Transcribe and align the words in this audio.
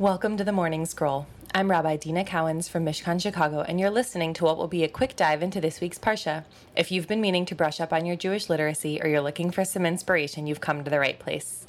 Welcome 0.00 0.38
to 0.38 0.44
the 0.44 0.50
Morning 0.50 0.86
Scroll. 0.86 1.26
I'm 1.54 1.70
Rabbi 1.70 1.96
Deena 1.96 2.24
Cowans 2.24 2.70
from 2.70 2.86
Mishkan 2.86 3.20
Chicago, 3.20 3.60
and 3.60 3.78
you're 3.78 3.90
listening 3.90 4.32
to 4.32 4.44
what 4.44 4.56
will 4.56 4.66
be 4.66 4.82
a 4.82 4.88
quick 4.88 5.14
dive 5.14 5.42
into 5.42 5.60
this 5.60 5.78
week's 5.78 5.98
Parsha. 5.98 6.46
If 6.74 6.90
you've 6.90 7.06
been 7.06 7.20
meaning 7.20 7.44
to 7.44 7.54
brush 7.54 7.82
up 7.82 7.92
on 7.92 8.06
your 8.06 8.16
Jewish 8.16 8.48
literacy 8.48 8.98
or 9.02 9.08
you're 9.08 9.20
looking 9.20 9.50
for 9.50 9.62
some 9.62 9.84
inspiration, 9.84 10.46
you've 10.46 10.62
come 10.62 10.84
to 10.84 10.90
the 10.90 10.98
right 10.98 11.18
place. 11.18 11.66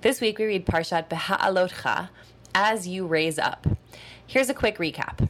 This 0.00 0.22
week 0.22 0.38
we 0.38 0.46
read 0.46 0.64
Parshat 0.64 1.10
Beha'alotcha, 1.10 2.08
As 2.54 2.88
You 2.88 3.06
Raise 3.06 3.38
Up. 3.38 3.66
Here's 4.26 4.48
a 4.48 4.54
quick 4.54 4.78
recap. 4.78 5.28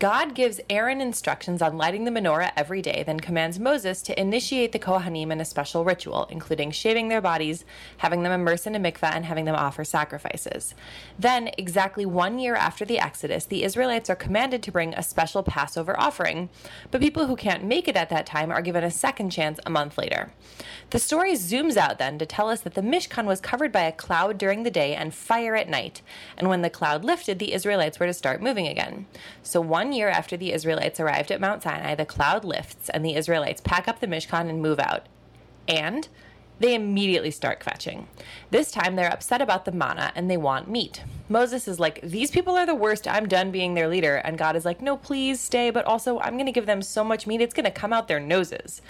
God 0.00 0.34
gives 0.34 0.62
Aaron 0.70 1.02
instructions 1.02 1.60
on 1.60 1.76
lighting 1.76 2.04
the 2.04 2.10
menorah 2.10 2.52
every 2.56 2.80
day, 2.80 3.02
then 3.06 3.20
commands 3.20 3.58
Moses 3.58 4.00
to 4.00 4.18
initiate 4.18 4.72
the 4.72 4.78
Kohanim 4.78 5.30
in 5.30 5.42
a 5.42 5.44
special 5.44 5.84
ritual, 5.84 6.26
including 6.30 6.70
shaving 6.70 7.08
their 7.08 7.20
bodies, 7.20 7.66
having 7.98 8.22
them 8.22 8.32
immerse 8.32 8.66
in 8.66 8.74
a 8.74 8.80
mikveh, 8.80 9.14
and 9.14 9.26
having 9.26 9.44
them 9.44 9.54
offer 9.54 9.84
sacrifices. 9.84 10.74
Then, 11.18 11.50
exactly 11.58 12.06
one 12.06 12.38
year 12.38 12.54
after 12.54 12.86
the 12.86 12.98
Exodus, 12.98 13.44
the 13.44 13.62
Israelites 13.62 14.08
are 14.08 14.16
commanded 14.16 14.62
to 14.62 14.72
bring 14.72 14.94
a 14.94 15.02
special 15.02 15.42
Passover 15.42 16.00
offering, 16.00 16.48
but 16.90 17.02
people 17.02 17.26
who 17.26 17.36
can't 17.36 17.62
make 17.62 17.86
it 17.86 17.94
at 17.96 18.08
that 18.08 18.24
time 18.24 18.50
are 18.50 18.62
given 18.62 18.82
a 18.82 18.90
second 18.90 19.28
chance 19.28 19.60
a 19.66 19.70
month 19.70 19.98
later. 19.98 20.32
The 20.88 20.98
story 20.98 21.34
zooms 21.34 21.76
out 21.76 21.98
then 21.98 22.18
to 22.18 22.24
tell 22.24 22.48
us 22.48 22.62
that 22.62 22.72
the 22.72 22.80
Mishkan 22.80 23.26
was 23.26 23.42
covered 23.42 23.70
by 23.70 23.82
a 23.82 23.92
cloud 23.92 24.38
during 24.38 24.62
the 24.62 24.70
day 24.70 24.94
and 24.94 25.12
fire 25.12 25.56
at 25.56 25.68
night, 25.68 26.00
and 26.38 26.48
when 26.48 26.62
the 26.62 26.70
cloud 26.70 27.04
lifted, 27.04 27.38
the 27.38 27.52
Israelites 27.52 28.00
were 28.00 28.06
to 28.06 28.14
start 28.14 28.40
moving 28.40 28.66
again. 28.66 29.04
So 29.42 29.60
one 29.60 29.89
one 29.90 29.96
year 29.96 30.08
after 30.08 30.36
the 30.36 30.52
Israelites 30.52 31.00
arrived 31.00 31.32
at 31.32 31.40
Mount 31.40 31.64
Sinai, 31.64 31.96
the 31.96 32.06
cloud 32.06 32.44
lifts 32.44 32.88
and 32.90 33.04
the 33.04 33.16
Israelites 33.16 33.60
pack 33.60 33.88
up 33.88 33.98
the 33.98 34.06
Mishkan 34.06 34.48
and 34.48 34.62
move 34.62 34.78
out. 34.78 35.06
And 35.66 36.06
they 36.60 36.76
immediately 36.76 37.32
start 37.32 37.58
kvetching. 37.58 38.04
This 38.52 38.70
time 38.70 38.94
they're 38.94 39.12
upset 39.12 39.42
about 39.42 39.64
the 39.64 39.72
manna 39.72 40.12
and 40.14 40.30
they 40.30 40.36
want 40.36 40.70
meat. 40.70 41.02
Moses 41.28 41.66
is 41.66 41.80
like, 41.80 42.00
These 42.02 42.30
people 42.30 42.54
are 42.56 42.66
the 42.66 42.72
worst. 42.72 43.08
I'm 43.08 43.26
done 43.26 43.50
being 43.50 43.74
their 43.74 43.88
leader. 43.88 44.18
And 44.18 44.38
God 44.38 44.54
is 44.54 44.64
like, 44.64 44.80
No, 44.80 44.96
please 44.96 45.40
stay, 45.40 45.70
but 45.70 45.86
also 45.86 46.20
I'm 46.20 46.34
going 46.34 46.46
to 46.46 46.52
give 46.52 46.66
them 46.66 46.82
so 46.82 47.02
much 47.02 47.26
meat, 47.26 47.40
it's 47.40 47.52
going 47.54 47.64
to 47.64 47.72
come 47.72 47.92
out 47.92 48.06
their 48.06 48.20
noses. 48.20 48.82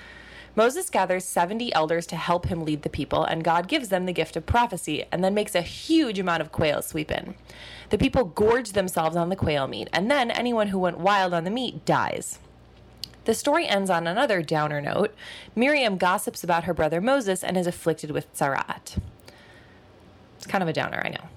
Moses 0.56 0.90
gathers 0.90 1.24
70 1.24 1.72
elders 1.72 2.06
to 2.06 2.16
help 2.16 2.46
him 2.46 2.64
lead 2.64 2.82
the 2.82 2.88
people, 2.88 3.24
and 3.24 3.44
God 3.44 3.68
gives 3.68 3.88
them 3.88 4.06
the 4.06 4.12
gift 4.12 4.36
of 4.36 4.46
prophecy 4.46 5.04
and 5.12 5.22
then 5.22 5.32
makes 5.32 5.54
a 5.54 5.62
huge 5.62 6.18
amount 6.18 6.42
of 6.42 6.50
quail 6.50 6.82
sweep 6.82 7.10
in. 7.10 7.34
The 7.90 7.98
people 7.98 8.24
gorge 8.24 8.72
themselves 8.72 9.16
on 9.16 9.28
the 9.28 9.36
quail 9.36 9.68
meat, 9.68 9.88
and 9.92 10.10
then 10.10 10.30
anyone 10.30 10.68
who 10.68 10.78
went 10.78 10.98
wild 10.98 11.32
on 11.32 11.44
the 11.44 11.50
meat 11.50 11.84
dies. 11.84 12.40
The 13.26 13.34
story 13.34 13.66
ends 13.66 13.90
on 13.90 14.06
another 14.06 14.42
downer 14.42 14.80
note. 14.80 15.14
Miriam 15.54 15.98
gossips 15.98 16.42
about 16.42 16.64
her 16.64 16.74
brother 16.74 17.00
Moses 17.00 17.44
and 17.44 17.56
is 17.56 17.66
afflicted 17.66 18.10
with 18.10 18.32
tzaraat. 18.34 18.98
It's 20.36 20.46
kind 20.46 20.62
of 20.62 20.68
a 20.68 20.72
downer, 20.72 21.02
I 21.04 21.10
know. 21.10 21.28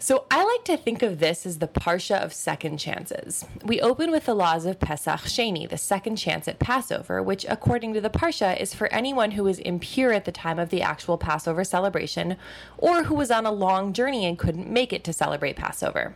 So 0.00 0.26
I 0.30 0.44
like 0.44 0.64
to 0.66 0.76
think 0.76 1.02
of 1.02 1.18
this 1.18 1.44
as 1.44 1.58
the 1.58 1.66
Parsha 1.66 2.22
of 2.22 2.32
second 2.32 2.78
chances. 2.78 3.44
We 3.64 3.80
open 3.80 4.12
with 4.12 4.26
the 4.26 4.34
laws 4.34 4.64
of 4.64 4.78
Pesach 4.78 5.22
Sheni, 5.22 5.68
the 5.68 5.76
second 5.76 6.16
chance 6.16 6.46
at 6.46 6.60
Passover, 6.60 7.20
which, 7.20 7.44
according 7.48 7.94
to 7.94 8.00
the 8.00 8.08
Parsha, 8.08 8.58
is 8.60 8.72
for 8.72 8.86
anyone 8.92 9.32
who 9.32 9.42
was 9.42 9.58
impure 9.58 10.12
at 10.12 10.24
the 10.24 10.30
time 10.30 10.60
of 10.60 10.68
the 10.68 10.82
actual 10.82 11.18
Passover 11.18 11.64
celebration 11.64 12.36
or 12.76 13.04
who 13.04 13.14
was 13.16 13.32
on 13.32 13.44
a 13.44 13.50
long 13.50 13.92
journey 13.92 14.24
and 14.24 14.38
couldn't 14.38 14.70
make 14.70 14.92
it 14.92 15.02
to 15.02 15.12
celebrate 15.12 15.56
Passover. 15.56 16.14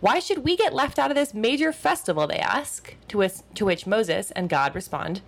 Why 0.00 0.18
should 0.18 0.38
we 0.38 0.56
get 0.56 0.74
left 0.74 0.98
out 0.98 1.12
of 1.12 1.16
this 1.16 1.32
major 1.32 1.72
festival? 1.72 2.26
They 2.26 2.38
ask, 2.38 2.96
to 3.06 3.18
which, 3.18 3.34
to 3.54 3.64
which 3.64 3.86
Moses 3.86 4.32
and 4.32 4.48
God 4.48 4.74
respond, 4.74 5.20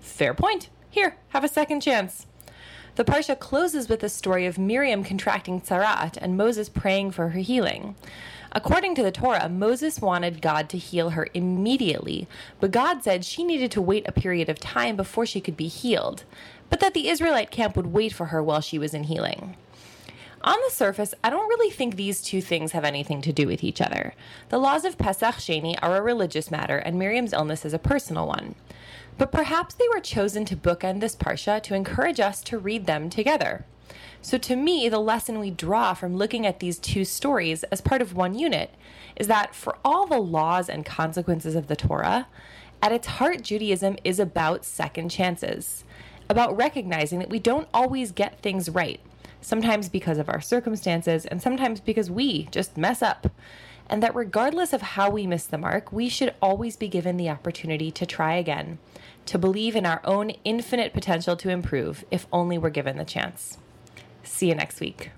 Fair 0.00 0.34
point. 0.34 0.68
Here, 0.90 1.16
have 1.28 1.44
a 1.44 1.48
second 1.48 1.80
chance. 1.80 2.26
The 2.96 3.04
Parsha 3.04 3.38
closes 3.38 3.90
with 3.90 4.00
the 4.00 4.08
story 4.08 4.46
of 4.46 4.58
Miriam 4.58 5.04
contracting 5.04 5.60
tzaraat 5.60 6.16
and 6.16 6.34
Moses 6.34 6.70
praying 6.70 7.10
for 7.10 7.28
her 7.28 7.40
healing. 7.40 7.94
According 8.52 8.94
to 8.94 9.02
the 9.02 9.12
Torah, 9.12 9.50
Moses 9.50 10.00
wanted 10.00 10.40
God 10.40 10.70
to 10.70 10.78
heal 10.78 11.10
her 11.10 11.28
immediately, 11.34 12.26
but 12.58 12.70
God 12.70 13.04
said 13.04 13.22
she 13.22 13.44
needed 13.44 13.70
to 13.72 13.82
wait 13.82 14.08
a 14.08 14.12
period 14.12 14.48
of 14.48 14.58
time 14.58 14.96
before 14.96 15.26
she 15.26 15.42
could 15.42 15.58
be 15.58 15.68
healed, 15.68 16.24
but 16.70 16.80
that 16.80 16.94
the 16.94 17.10
Israelite 17.10 17.50
camp 17.50 17.76
would 17.76 17.88
wait 17.88 18.14
for 18.14 18.26
her 18.26 18.42
while 18.42 18.62
she 18.62 18.78
was 18.78 18.94
in 18.94 19.04
healing. 19.04 19.56
On 20.46 20.56
the 20.64 20.72
surface, 20.72 21.12
I 21.24 21.30
don't 21.30 21.48
really 21.48 21.72
think 21.72 21.96
these 21.96 22.22
two 22.22 22.40
things 22.40 22.70
have 22.70 22.84
anything 22.84 23.20
to 23.22 23.32
do 23.32 23.48
with 23.48 23.64
each 23.64 23.80
other. 23.80 24.14
The 24.48 24.58
laws 24.58 24.84
of 24.84 24.96
Pesach 24.96 25.34
Sheni 25.34 25.76
are 25.82 25.96
a 25.96 26.00
religious 26.02 26.52
matter, 26.52 26.78
and 26.78 26.96
Miriam's 26.96 27.32
illness 27.32 27.64
is 27.64 27.74
a 27.74 27.80
personal 27.80 28.28
one. 28.28 28.54
But 29.18 29.32
perhaps 29.32 29.74
they 29.74 29.88
were 29.92 29.98
chosen 29.98 30.44
to 30.44 30.54
bookend 30.54 31.00
this 31.00 31.16
Parsha 31.16 31.60
to 31.64 31.74
encourage 31.74 32.20
us 32.20 32.42
to 32.42 32.60
read 32.60 32.86
them 32.86 33.10
together. 33.10 33.64
So, 34.22 34.38
to 34.38 34.54
me, 34.54 34.88
the 34.88 35.00
lesson 35.00 35.40
we 35.40 35.50
draw 35.50 35.94
from 35.94 36.16
looking 36.16 36.46
at 36.46 36.60
these 36.60 36.78
two 36.78 37.04
stories 37.04 37.64
as 37.64 37.80
part 37.80 38.00
of 38.00 38.14
one 38.14 38.38
unit 38.38 38.72
is 39.16 39.26
that 39.26 39.52
for 39.52 39.76
all 39.84 40.06
the 40.06 40.20
laws 40.20 40.68
and 40.68 40.86
consequences 40.86 41.56
of 41.56 41.66
the 41.66 41.76
Torah, 41.76 42.28
at 42.80 42.92
its 42.92 43.08
heart, 43.08 43.42
Judaism 43.42 43.96
is 44.04 44.20
about 44.20 44.64
second 44.64 45.08
chances, 45.08 45.82
about 46.30 46.56
recognizing 46.56 47.18
that 47.18 47.30
we 47.30 47.40
don't 47.40 47.68
always 47.74 48.12
get 48.12 48.40
things 48.42 48.70
right, 48.70 49.00
sometimes 49.40 49.88
because 49.88 50.18
of 50.18 50.28
our 50.28 50.40
circumstances, 50.40 51.26
and 51.26 51.40
sometimes 51.40 51.80
because 51.80 52.10
we 52.10 52.44
just 52.50 52.76
mess 52.76 53.02
up 53.02 53.28
and 53.88 54.02
that 54.02 54.14
regardless 54.14 54.72
of 54.72 54.82
how 54.82 55.10
we 55.10 55.26
miss 55.26 55.46
the 55.46 55.58
mark, 55.58 55.92
we 55.92 56.08
should 56.08 56.34
always 56.42 56.76
be 56.76 56.88
given 56.88 57.16
the 57.16 57.30
opportunity 57.30 57.90
to 57.92 58.06
try 58.06 58.34
again, 58.34 58.78
to 59.26 59.38
believe 59.38 59.76
in 59.76 59.86
our 59.86 60.00
own 60.04 60.30
infinite 60.44 60.92
potential 60.92 61.36
to 61.36 61.50
improve 61.50 62.04
if 62.10 62.26
only 62.32 62.58
we're 62.58 62.70
given 62.70 62.96
the 62.96 63.04
chance. 63.04 63.58
See 64.22 64.48
you 64.48 64.54
next 64.54 64.80
week. 64.80 65.10